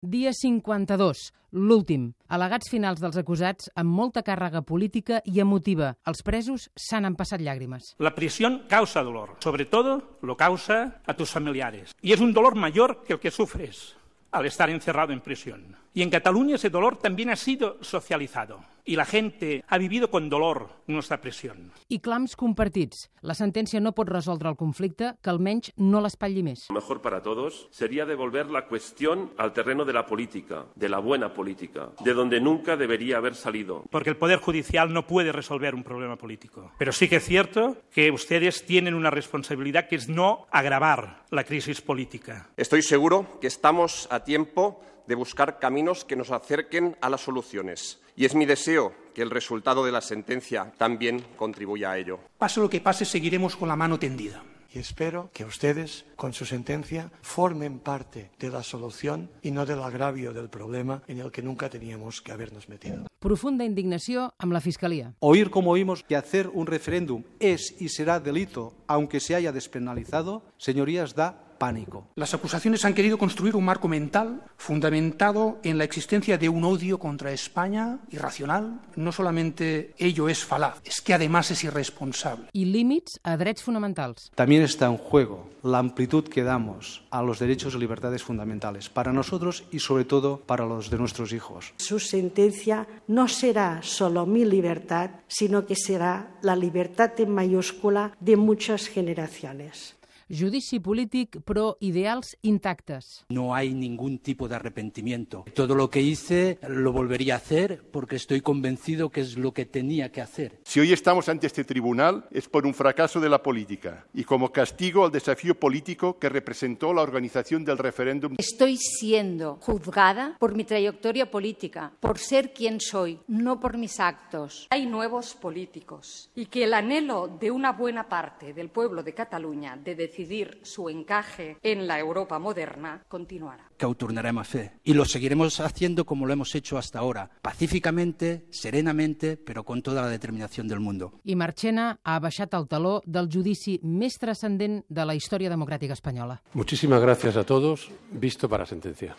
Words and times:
Dia 0.00 0.30
52, 0.32 1.26
l'últim. 1.52 2.06
Al·legats 2.32 2.70
finals 2.72 3.02
dels 3.02 3.18
acusats 3.20 3.68
amb 3.76 3.92
molta 3.92 4.22
càrrega 4.24 4.62
política 4.64 5.18
i 5.28 5.42
emotiva. 5.44 5.90
Els 6.08 6.24
presos 6.24 6.70
s'han 6.72 7.04
empassat 7.04 7.44
llàgrimes. 7.44 7.90
La 8.00 8.14
prisión 8.16 8.62
causa 8.70 9.02
dolor, 9.04 9.36
sobre 9.44 9.66
todo 9.66 10.16
lo 10.22 10.38
causa 10.38 11.02
a 11.04 11.12
tus 11.12 11.30
familiares. 11.30 11.92
Y 12.00 12.14
es 12.14 12.20
un 12.20 12.32
dolor 12.32 12.56
mayor 12.56 13.04
que 13.04 13.12
el 13.12 13.20
que 13.20 13.30
sufres 13.30 13.94
al 14.32 14.46
estar 14.46 14.70
encerrado 14.70 15.12
en 15.12 15.20
prisión. 15.20 15.76
Y 15.92 16.02
en 16.02 16.10
Cataluña 16.10 16.56
ese 16.56 16.70
dolor 16.70 16.98
también 16.98 17.30
ha 17.30 17.36
sido 17.36 17.82
socializado 17.82 18.60
y 18.84 18.96
la 18.96 19.04
gente 19.04 19.64
ha 19.68 19.78
vivido 19.78 20.10
con 20.10 20.28
dolor 20.28 20.70
nuestra 20.86 21.20
prisión. 21.20 21.72
I 21.88 22.00
clams 22.00 22.36
compartits. 22.36 23.10
La 23.22 23.34
sentència 23.34 23.80
no 23.80 23.92
pot 23.94 24.08
resoldre 24.08 24.48
el 24.50 24.56
conflicte, 24.58 25.12
que 25.22 25.30
almenys 25.30 25.72
no 25.76 26.00
l'espatlli 26.02 26.42
més. 26.42 26.64
Lo 26.70 26.78
mejor 26.80 27.02
para 27.02 27.20
todos 27.22 27.68
sería 27.70 28.06
devolver 28.06 28.50
la 28.50 28.66
cuestión 28.66 29.30
al 29.36 29.52
terreno 29.52 29.84
de 29.84 29.92
la 29.92 30.06
política, 30.06 30.64
de 30.74 30.88
la 30.88 30.98
buena 30.98 31.34
política, 31.34 31.90
de 32.00 32.14
donde 32.14 32.40
nunca 32.40 32.76
debería 32.76 33.18
haber 33.18 33.34
salido. 33.34 33.84
Porque 33.90 34.10
el 34.10 34.16
Poder 34.16 34.38
Judicial 34.38 34.92
no 34.92 35.06
puede 35.06 35.32
resolver 35.32 35.74
un 35.74 35.84
problema 35.84 36.16
político. 36.16 36.72
Pero 36.78 36.92
sí 36.92 37.08
que 37.08 37.16
es 37.16 37.24
cierto 37.24 37.76
que 37.92 38.10
ustedes 38.10 38.64
tienen 38.64 38.94
una 38.94 39.10
responsabilidad 39.10 39.88
que 39.88 39.96
es 39.96 40.08
no 40.08 40.46
agravar 40.50 41.24
la 41.30 41.44
crisis 41.44 41.80
política. 41.80 42.48
Estoy 42.56 42.82
seguro 42.82 43.38
que 43.40 43.46
estamos 43.46 44.08
a 44.10 44.24
tiempo 44.24 44.80
de 45.10 45.16
buscar 45.16 45.58
caminos 45.58 46.04
que 46.04 46.14
nos 46.14 46.30
acerquen 46.30 46.96
a 47.00 47.10
las 47.10 47.22
soluciones. 47.22 47.98
Y 48.14 48.26
es 48.26 48.36
mi 48.36 48.46
deseo 48.46 48.94
que 49.12 49.22
el 49.22 49.30
resultado 49.30 49.84
de 49.84 49.90
la 49.90 50.00
sentencia 50.00 50.72
también 50.78 51.26
contribuya 51.34 51.90
a 51.90 51.98
ello. 51.98 52.20
Pase 52.38 52.60
lo 52.60 52.70
que 52.70 52.80
pase, 52.80 53.04
seguiremos 53.04 53.56
con 53.56 53.66
la 53.66 53.74
mano 53.74 53.98
tendida. 53.98 54.44
Y 54.72 54.78
espero 54.78 55.30
que 55.32 55.44
ustedes, 55.44 56.04
con 56.14 56.32
su 56.32 56.46
sentencia, 56.46 57.10
formen 57.22 57.80
parte 57.80 58.30
de 58.38 58.50
la 58.50 58.62
solución 58.62 59.28
y 59.42 59.50
no 59.50 59.66
del 59.66 59.82
agravio 59.82 60.32
del 60.32 60.48
problema 60.48 61.02
en 61.08 61.18
el 61.18 61.32
que 61.32 61.42
nunca 61.42 61.68
teníamos 61.68 62.22
que 62.22 62.30
habernos 62.30 62.68
metido. 62.68 63.09
Profunda 63.20 63.66
indignació 63.68 64.22
amb 64.40 64.54
la 64.56 64.62
Fiscalia. 64.64 65.10
Oír 65.20 65.50
como 65.52 65.72
oímos 65.72 66.02
que 66.02 66.16
hacer 66.16 66.48
un 66.48 66.66
referéndum 66.66 67.22
es 67.38 67.76
y 67.78 67.90
será 67.90 68.18
delito, 68.18 68.72
aunque 68.86 69.20
se 69.20 69.34
haya 69.34 69.52
despenalizado, 69.52 70.40
señorías, 70.56 71.14
da 71.14 71.50
pánico. 71.60 72.08
Las 72.16 72.32
acusaciones 72.32 72.86
han 72.86 72.94
querido 72.94 73.18
construir 73.18 73.54
un 73.54 73.66
marco 73.66 73.86
mental 73.86 74.42
fundamentado 74.56 75.58
en 75.62 75.76
la 75.76 75.84
existencia 75.84 76.38
de 76.38 76.48
un 76.48 76.64
odio 76.64 76.98
contra 76.98 77.32
España 77.32 77.98
irracional. 78.10 78.80
No 78.96 79.12
solamente 79.12 79.92
ello 79.98 80.30
es 80.30 80.42
falaz, 80.42 80.80
es 80.84 81.02
que 81.02 81.12
además 81.12 81.50
es 81.50 81.62
irresponsable. 81.62 82.46
I 82.54 82.64
límits 82.64 83.20
a 83.22 83.36
drets 83.36 83.62
fonamentals. 83.62 84.32
También 84.34 84.62
está 84.62 84.86
en 84.86 84.96
juego 84.96 85.50
la 85.62 85.78
amplitud 85.78 86.24
que 86.24 86.42
damos 86.42 87.04
a 87.10 87.22
los 87.22 87.38
derechos 87.38 87.74
y 87.74 87.78
libertades 87.78 88.22
fundamentales 88.22 88.88
para 88.88 89.12
nosotros 89.12 89.64
y 89.70 89.80
sobre 89.80 90.06
todo 90.06 90.40
para 90.40 90.64
los 90.64 90.88
de 90.88 90.96
nuestros 90.96 91.34
hijos. 91.34 91.74
Su 91.76 92.00
sentencia 92.00 92.88
no 93.10 93.26
será 93.26 93.82
solo 93.82 94.24
mi 94.24 94.44
libertad, 94.44 95.10
sino 95.26 95.66
que 95.66 95.74
será 95.74 96.38
la 96.42 96.54
libertad 96.54 97.10
en 97.18 97.34
mayúscula 97.34 98.12
de 98.20 98.36
muchas 98.36 98.86
generaciones. 98.86 99.96
Judici 100.30 100.78
polític, 100.78 101.40
però 101.42 101.76
ideals 101.80 102.36
intactes. 102.42 103.24
No 103.30 103.52
hay 103.52 103.74
ningún 103.74 104.18
tipo 104.18 104.46
de 104.46 104.54
arrepentimiento. 104.54 105.44
Todo 105.54 105.74
lo 105.74 105.90
que 105.90 106.00
hice 106.00 106.58
lo 106.68 106.92
volvería 106.92 107.34
a 107.34 107.38
hacer 107.38 107.82
porque 107.90 108.14
estoy 108.14 108.40
convencido 108.40 109.10
que 109.10 109.22
es 109.22 109.36
lo 109.36 109.52
que 109.52 109.66
tenía 109.66 110.12
que 110.12 110.20
hacer. 110.20 110.60
Si 110.64 110.78
hoy 110.78 110.92
estamos 110.92 111.28
ante 111.28 111.48
este 111.48 111.64
tribunal 111.64 112.28
es 112.30 112.48
por 112.48 112.64
un 112.64 112.74
fracaso 112.74 113.18
de 113.18 113.28
la 113.28 113.42
política 113.42 114.06
y 114.14 114.22
como 114.22 114.52
castigo 114.52 115.04
al 115.04 115.10
desafío 115.10 115.56
político 115.56 116.18
que 116.18 116.28
representó 116.28 116.92
la 116.92 117.02
organización 117.02 117.64
del 117.64 117.78
referéndum. 117.78 118.36
Estoy 118.38 118.76
siendo 118.76 119.58
juzgada 119.60 120.36
por 120.38 120.54
mi 120.54 120.62
trayectoria 120.62 121.28
política, 121.28 121.92
por 121.98 122.18
ser 122.18 122.52
quien 122.52 122.80
soy, 122.80 123.18
no 123.26 123.58
por 123.58 123.76
mis 123.76 123.98
actos. 123.98 124.68
Hay 124.70 124.86
nuevos 124.86 125.34
políticos 125.34 126.30
y 126.36 126.46
que 126.46 126.64
el 126.64 126.74
anhelo 126.74 127.26
de 127.26 127.50
una 127.50 127.72
buena 127.72 128.08
parte 128.08 128.54
del 128.54 128.68
pueblo 128.68 129.02
de 129.02 129.12
Cataluña 129.12 129.76
de 129.76 129.96
decidir 130.20 130.60
su 130.62 130.88
encaje 130.88 131.56
en 131.62 131.86
la 131.86 131.98
Europa 131.98 132.38
moderna 132.38 133.02
continuará. 133.08 133.70
Que 133.76 133.86
ho 133.86 133.94
tornarem 133.94 134.38
a 134.38 134.44
fer. 134.44 134.72
Y 134.84 134.92
lo 134.92 135.04
seguiremos 135.04 135.60
haciendo 135.60 136.04
como 136.04 136.26
lo 136.26 136.32
hemos 136.32 136.54
hecho 136.54 136.76
hasta 136.76 136.98
ahora, 136.98 137.30
pacíficamente, 137.40 138.46
serenamente, 138.50 139.36
pero 139.36 139.64
con 139.64 139.82
toda 139.82 140.02
la 140.02 140.08
determinación 140.08 140.68
del 140.68 140.80
mundo. 140.80 141.20
I 141.24 141.36
Marchena 141.36 141.98
ha 142.04 142.18
baixat 142.20 142.52
el 142.54 142.68
taló 142.68 143.00
del 143.06 143.30
judici 143.32 143.78
més 143.82 144.18
transcendent 144.20 144.84
de 144.88 145.06
la 145.06 145.16
història 145.16 145.50
democràtica 145.50 145.96
espanyola. 145.96 146.42
Muchísimas 146.52 147.00
gracias 147.00 147.36
a 147.36 147.44
todos. 147.44 147.88
Visto 148.12 148.48
para 148.48 148.66
sentencia. 148.66 149.16